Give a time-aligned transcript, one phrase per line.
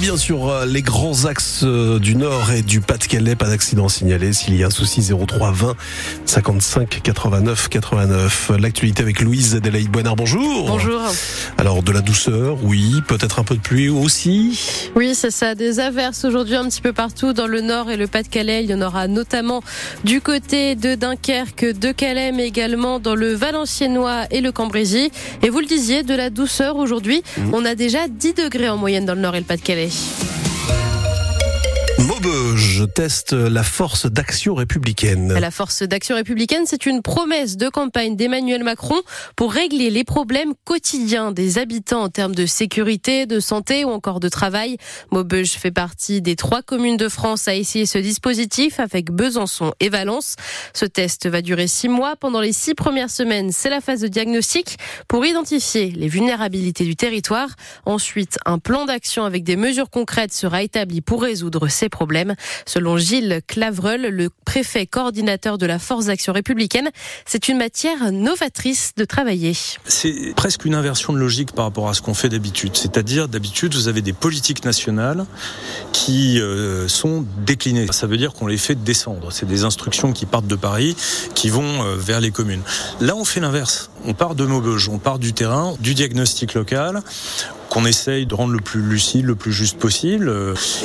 [0.00, 3.36] Bien sur euh, les grands axes euh, du Nord et du Pas-de-Calais.
[3.36, 4.32] Pas d'accident signalé.
[4.32, 5.76] S'il y a un souci, 03 20
[6.24, 8.52] 55 89 89.
[8.58, 10.16] L'actualité avec Louise Adelaide Boinard.
[10.16, 10.68] Bonjour.
[10.68, 11.02] Bonjour.
[11.58, 13.02] Alors, de la douceur, oui.
[13.08, 14.90] Peut-être un peu de pluie aussi.
[14.96, 15.54] Oui, c'est ça.
[15.54, 18.64] Des averses aujourd'hui un petit peu partout dans le Nord et le Pas-de-Calais.
[18.64, 19.62] Il y en aura notamment
[20.04, 25.10] du côté de Dunkerque, de Calais, mais également dans le Valenciennois et le Cambrésis.
[25.42, 27.22] Et vous le disiez, de la douceur aujourd'hui.
[27.36, 27.54] Mmh.
[27.54, 29.89] On a déjà 10 degrés en moyenne dans le Nord et le Pas-de-Calais.
[29.90, 30.39] Leipzig.
[32.10, 35.32] Maubeuge teste la force d'action républicaine.
[35.32, 39.00] La force d'action républicaine, c'est une promesse de campagne d'Emmanuel Macron
[39.36, 44.18] pour régler les problèmes quotidiens des habitants en termes de sécurité, de santé ou encore
[44.18, 44.76] de travail.
[45.12, 49.88] Maubeuge fait partie des trois communes de France à essayer ce dispositif avec Besançon et
[49.88, 50.34] Valence.
[50.74, 52.16] Ce test va durer six mois.
[52.16, 56.96] Pendant les six premières semaines, c'est la phase de diagnostic pour identifier les vulnérabilités du
[56.96, 57.50] territoire.
[57.86, 61.99] Ensuite, un plan d'action avec des mesures concrètes sera établi pour résoudre ces problèmes.
[62.66, 66.88] Selon Gilles Clavreul, le préfet coordinateur de la Force d'action républicaine,
[67.26, 69.52] c'est une matière novatrice de travailler.
[69.84, 72.74] C'est presque une inversion de logique par rapport à ce qu'on fait d'habitude.
[72.74, 75.26] C'est-à-dire, d'habitude, vous avez des politiques nationales
[75.92, 77.86] qui euh, sont déclinées.
[77.92, 79.30] Ça veut dire qu'on les fait descendre.
[79.30, 80.96] C'est des instructions qui partent de Paris,
[81.34, 82.62] qui vont euh, vers les communes.
[83.00, 83.90] Là, on fait l'inverse.
[84.06, 87.02] On part de Maubeuge, on part du terrain, du diagnostic local
[87.70, 90.30] qu'on essaye de rendre le plus lucide, le plus juste possible.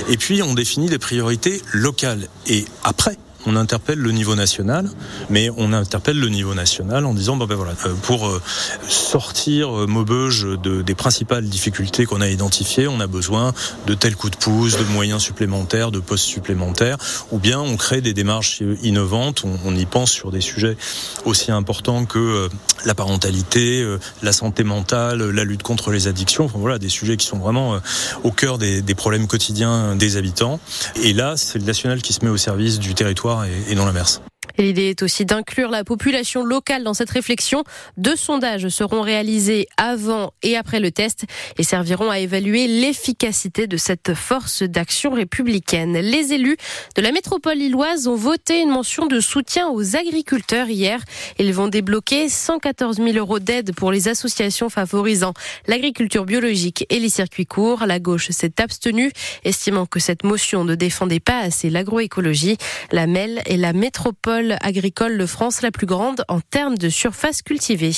[0.07, 2.27] Et puis, on définit des priorités locales.
[2.47, 4.89] Et après, on interpelle le niveau national,
[5.29, 8.41] mais on interpelle le niveau national en disant bah ben voilà euh, pour euh,
[8.87, 13.53] sortir euh, Maubeuge de, des principales difficultés qu'on a identifiées, on a besoin
[13.87, 16.97] de tels coups de pouce, de moyens supplémentaires, de postes supplémentaires,
[17.31, 19.43] ou bien on crée des démarches innovantes.
[19.65, 20.77] On, y pense sur des sujets
[21.25, 22.47] aussi importants que
[22.85, 23.85] la parentalité,
[24.21, 26.45] la santé mentale, la lutte contre les addictions.
[26.45, 27.79] Enfin voilà des sujets qui sont vraiment
[28.23, 30.59] au cœur des problèmes quotidiens des habitants.
[31.03, 33.85] Et là, c'est le national qui se met au service du territoire et, et non
[33.85, 34.21] l'inverse.
[34.57, 37.63] L'idée est aussi d'inclure la population locale dans cette réflexion.
[37.97, 41.25] Deux sondages seront réalisés avant et après le test
[41.57, 45.97] et serviront à évaluer l'efficacité de cette force d'action républicaine.
[45.97, 46.57] Les élus
[46.95, 51.01] de la métropole lilloise ont voté une mention de soutien aux agriculteurs hier.
[51.37, 55.33] Ils vont débloquer 114 000 euros d'aide pour les associations favorisant
[55.67, 57.85] l'agriculture biologique et les circuits courts.
[57.85, 59.11] La gauche s'est abstenue,
[59.43, 62.57] estimant que cette motion ne défendait pas assez l'agroécologie.
[62.91, 67.41] La MEL et la métropole agricole de France la plus grande en termes de surface
[67.41, 67.91] cultivée.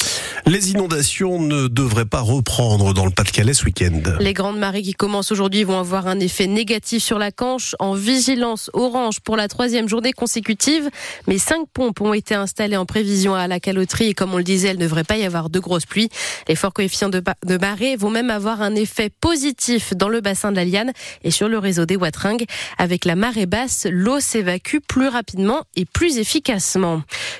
[0.46, 4.02] Les inondations ne devraient pas reprendre dans le Pas-de-Calais ce week-end.
[4.20, 7.94] Les grandes marées qui commencent aujourd'hui vont avoir un effet négatif sur la Canche en
[7.94, 10.90] vigilance orange pour la troisième journée consécutive.
[11.28, 14.44] Mais cinq pompes ont été installées en prévision à la caloterie et comme on le
[14.44, 16.10] disait, il ne devrait pas y avoir de grosses pluies.
[16.48, 20.52] Les forts coefficients de, de marée vont même avoir un effet positif dans le bassin
[20.52, 20.92] de la Liane
[21.24, 22.46] et sur le réseau des Watringues.
[22.78, 26.37] Avec la marée basse, l'eau s'évacue plus rapidement et plus efficacement.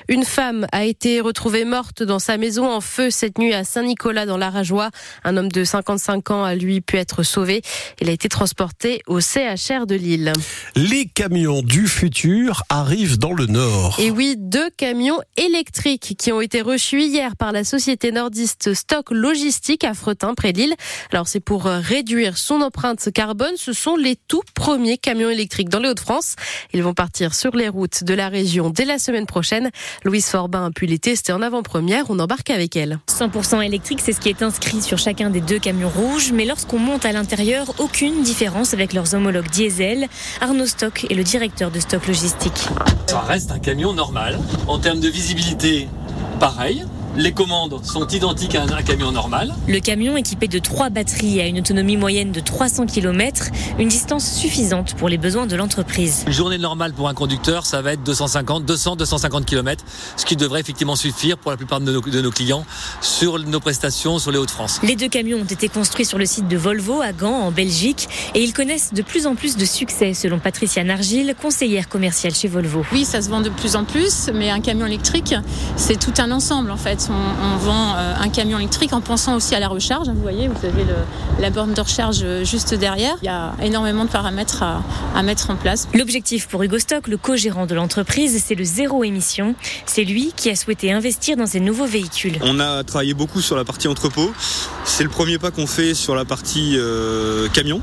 [0.08, 4.26] Une femme a été retrouvée morte dans sa maison en feu cette nuit à Saint-Nicolas
[4.26, 4.90] dans l'Arajois.
[5.24, 7.62] Un homme de 55 ans a lui pu être sauvé.
[8.00, 10.32] Il a été transporté au CHR de Lille.
[10.74, 13.96] Les camions du futur arrivent dans le Nord.
[14.00, 19.10] Et oui, deux camions électriques qui ont été reçus hier par la société nordiste Stock
[19.10, 20.74] Logistique à Fretin, près de Lille.
[21.12, 23.54] Alors c'est pour réduire son empreinte carbone.
[23.56, 26.36] Ce sont les tout premiers camions électriques dans les Hauts-de-France.
[26.72, 29.70] Ils vont partir sur les routes de la région dès la semaine prochaine.
[30.04, 32.06] Louise Forbin a pu les tester en avant-première.
[32.08, 32.98] On embarque avec elle.
[33.08, 36.32] 100% électrique, c'est ce qui est inscrit sur chacun des deux camions rouges.
[36.32, 40.08] Mais lorsqu'on monte à l'intérieur, aucune différence avec leurs homologues diesel.
[40.40, 42.68] Arnaud Stock est le directeur de Stock Logistique.
[43.06, 44.38] Ça reste un camion normal.
[44.66, 45.88] En termes de visibilité,
[46.40, 46.84] pareil.
[47.18, 49.52] Les commandes sont identiques à un camion normal.
[49.66, 53.46] Le camion équipé de trois batteries a une autonomie moyenne de 300 km,
[53.80, 56.22] une distance suffisante pour les besoins de l'entreprise.
[56.28, 59.84] Une journée normale pour un conducteur, ça va être 250, 200, 250 km,
[60.16, 62.64] ce qui devrait effectivement suffire pour la plupart de nos, de nos clients
[63.00, 64.78] sur nos prestations sur les Hauts-de-France.
[64.84, 68.08] Les deux camions ont été construits sur le site de Volvo à Gand, en Belgique,
[68.36, 72.46] et ils connaissent de plus en plus de succès, selon Patricia Nargil, conseillère commerciale chez
[72.46, 72.84] Volvo.
[72.92, 75.34] Oui, ça se vend de plus en plus, mais un camion électrique,
[75.74, 77.07] c'est tout un ensemble en fait.
[77.10, 80.08] On, vend euh, un camion électrique en pensant aussi à la recharge.
[80.08, 80.84] Vous voyez, vous avez
[81.40, 83.16] la borne de recharge juste derrière.
[83.22, 85.88] Il y a énormément de paramètres à, mettre en place.
[85.94, 89.54] L'objectif pour Hugo Stock, le co-gérant de l'entreprise, c'est le zéro émission.
[89.84, 92.38] C'est lui qui a souhaité investir dans ces nouveaux véhicules.
[92.42, 94.32] On a travaillé beaucoup sur la partie entrepôt.
[94.84, 97.80] C'est le premier pas qu'on fait sur la partie euh, camion.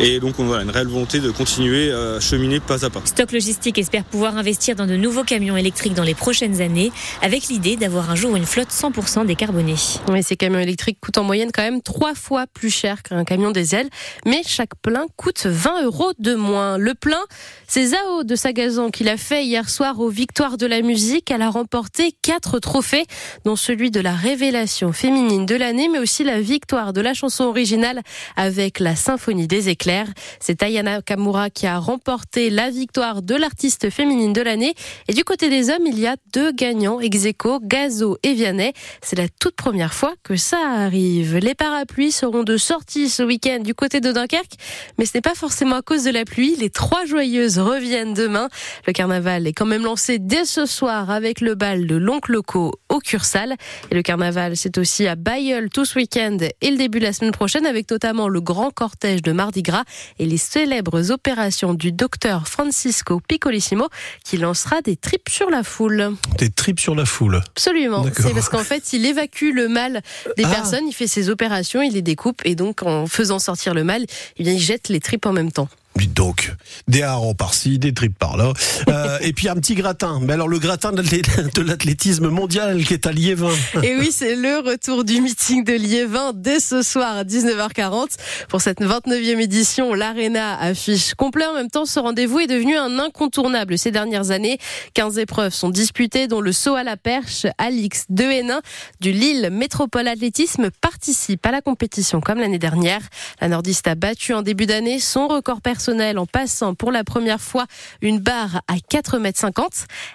[0.00, 3.00] Et donc, on a une réelle volonté de continuer à cheminer pas à pas.
[3.04, 7.48] Stock Logistique espère pouvoir investir dans de nouveaux camions électriques dans les prochaines années, avec
[7.48, 9.74] l'idée d'avoir un jour une flotte 100% décarbonée.
[10.08, 13.50] Oui, ces camions électriques coûtent en moyenne quand même trois fois plus cher qu'un camion
[13.50, 13.88] diesel,
[14.24, 16.78] mais chaque plein coûte 20 euros de moins.
[16.78, 17.20] Le plein,
[17.66, 21.30] c'est Zao de Sagazan qui l'a fait hier soir aux Victoires de la musique.
[21.30, 23.04] Elle a remporté quatre trophées,
[23.44, 27.44] dont celui de la révélation féminine de l'année, mais aussi la victoire de la chanson
[27.44, 28.00] originale
[28.34, 30.08] avec la symphonie des éclairs.
[30.40, 34.74] C'est Ayana Kamura qui a remporté la victoire de l'artiste féminine de l'année.
[35.06, 37.26] Et du côté des hommes, il y a deux gagnants ex
[37.62, 38.72] Gazo et Vianney.
[39.02, 41.36] C'est la toute première fois que ça arrive.
[41.36, 44.54] Les parapluies seront de sortie ce week-end du côté de Dunkerque,
[44.98, 46.56] mais ce n'est pas forcément à cause de la pluie.
[46.56, 48.48] Les trois joyeuses reviennent demain.
[48.86, 52.72] Le carnaval est quand même lancé dès ce soir avec le bal de l'oncle loco
[52.88, 53.56] au Cursal.
[53.90, 57.12] Et le carnaval, c'est aussi à Bayeul tout ce week-end et le début de la
[57.12, 59.84] semaine prochaine avec notamment le grand cortège de Mardi Gras
[60.18, 63.88] et les célèbres opérations du docteur Francisco Piccolissimo
[64.24, 66.14] qui lancera des tripes sur la foule.
[66.38, 68.02] Des tripes sur la foule Absolument.
[68.22, 70.02] C'est parce qu'en fait, il évacue le mal
[70.36, 70.48] des ah.
[70.48, 74.04] personnes, il fait ses opérations, il les découpe et donc en faisant sortir le mal,
[74.38, 75.68] eh il jette les tripes en même temps
[76.06, 76.54] donc,
[76.86, 78.52] des harengs par-ci, des tripes par-là.
[78.88, 80.20] Euh, et puis un petit gratin.
[80.22, 83.54] Mais alors le gratin de l'athlétisme mondial qui est à Liévin.
[83.82, 88.16] Et oui, c'est le retour du meeting de Liévin dès ce soir à 19h40.
[88.48, 91.46] Pour cette 29e édition, l'Arena affiche complet.
[91.46, 94.58] En même temps, ce rendez-vous est devenu un incontournable ces dernières années.
[94.94, 97.46] 15 épreuves sont disputées, dont le saut à la perche.
[97.58, 98.60] Alix de Hénin
[99.00, 103.00] du Lille Métropole Athlétisme participe à la compétition comme l'année dernière.
[103.40, 107.40] La nordiste a battu en début d'année son record personnel en passant pour la première
[107.40, 107.66] fois
[108.02, 109.70] une barre à 4,50 m.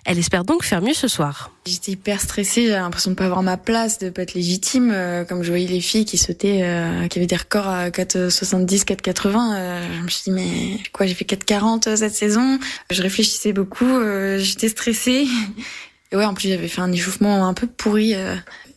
[0.05, 1.51] Elle espère donc faire mieux ce soir.
[1.65, 4.91] J'étais hyper stressée, j'avais l'impression de pas avoir ma place, de pas être légitime.
[4.93, 8.85] Euh, comme je voyais les filles qui sautaient, euh, qui avaient des records à 4,70,
[8.85, 12.59] 4,80, euh, je me suis dit mais quoi, j'ai fait 4,40 cette saison?
[12.91, 13.99] Je réfléchissais beaucoup,
[14.37, 15.25] j'étais stressée.
[16.11, 18.13] Et ouais, en plus j'avais fait un échauffement un peu pourri.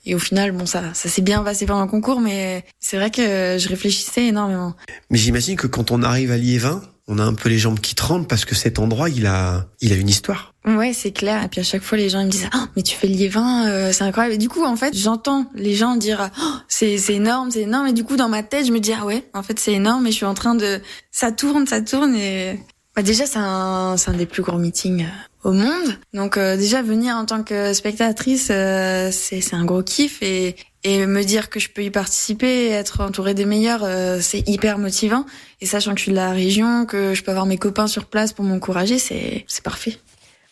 [0.06, 3.10] Et au final, bon, ça, ça s'est bien passé pendant le concours, mais c'est vrai
[3.10, 4.74] que je réfléchissais énormément.
[5.10, 7.94] Mais j'imagine que quand on arrive à Liévin, on a un peu les jambes qui
[7.94, 10.54] tremblent parce que cet endroit, il a, il a une histoire.
[10.64, 11.44] Ouais, c'est clair.
[11.44, 13.68] Et puis à chaque fois, les gens ils me disent, ah, mais tu fais Liévin,
[13.68, 14.34] euh, c'est incroyable.
[14.34, 17.86] Et du coup, en fait, j'entends les gens dire, oh, c'est, c'est énorme, c'est énorme.
[17.88, 20.06] Et du coup, dans ma tête, je me dis, ah ouais, en fait, c'est énorme.
[20.06, 20.80] Et je suis en train de,
[21.12, 22.14] ça tourne, ça tourne.
[22.16, 22.58] Et
[22.96, 25.96] bah, déjà, c'est un, c'est un des plus grands meetings euh, au monde.
[26.12, 31.06] Donc euh, déjà venir en tant que spectatrice, euh, c'est un gros kiff et, et
[31.06, 35.24] me dire que je peux y participer, être entourée des meilleurs, euh, c'est hyper motivant.
[35.60, 38.06] Et sachant que je suis de la région, que je peux avoir mes copains sur
[38.06, 39.96] place pour m'encourager, c'est parfait.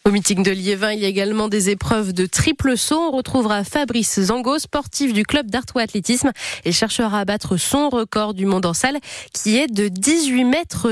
[0.07, 3.01] Au meeting de Liévin, il y a également des épreuves de triple saut.
[3.01, 6.31] On retrouvera Fabrice Zango, sportif du club d'Artois Athlétisme,
[6.67, 8.99] et cherchera à battre son record du monde en salle,
[9.33, 10.91] qui est de 18 mètres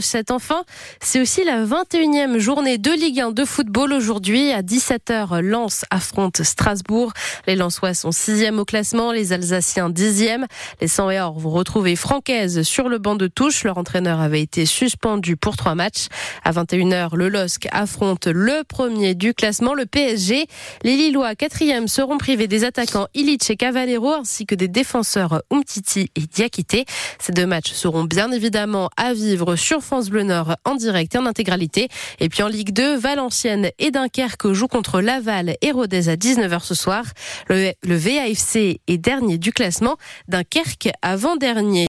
[0.00, 0.30] 07.
[0.30, 0.64] Enfin,
[1.02, 4.50] c'est aussi la 21e journée de Ligue 1 de football aujourd'hui.
[4.50, 7.12] À 17h, Lens affronte Strasbourg.
[7.46, 10.46] Les Lensois sont 6e au classement, les Alsaciens 10e.
[10.80, 13.62] Les 100 et or vont retrouver Francaise sur le banc de touche.
[13.64, 16.06] Leur entraîneur avait été suspendu pour trois matchs.
[16.44, 20.46] À 21h, le LOSC affronte le le premier du classement, le PSG.
[20.84, 26.10] Les Lillois, quatrième, seront privés des attaquants Illich et Cavallero ainsi que des défenseurs Umtiti
[26.14, 26.84] et Diakité.
[27.18, 31.18] Ces deux matchs seront bien évidemment à vivre sur France Bleu Nord en direct et
[31.18, 31.88] en intégralité.
[32.20, 36.60] Et puis en Ligue 2, Valenciennes et Dunkerque jouent contre Laval et Rodez à 19h
[36.62, 37.04] ce soir.
[37.48, 39.96] Le, le VAFC est dernier du classement,
[40.28, 41.82] Dunkerque avant-dernier.